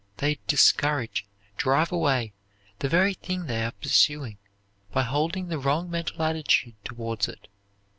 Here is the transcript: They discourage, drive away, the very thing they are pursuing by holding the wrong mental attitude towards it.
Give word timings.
They 0.17 0.39
discourage, 0.47 1.27
drive 1.57 1.91
away, 1.91 2.33
the 2.79 2.89
very 2.89 3.13
thing 3.13 3.45
they 3.45 3.63
are 3.63 3.71
pursuing 3.71 4.39
by 4.91 5.03
holding 5.03 5.49
the 5.49 5.59
wrong 5.59 5.91
mental 5.91 6.23
attitude 6.23 6.83
towards 6.83 7.27
it. 7.27 7.47